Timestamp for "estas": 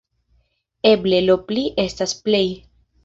1.85-2.15